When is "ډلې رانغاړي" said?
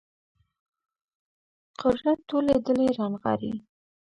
2.65-3.53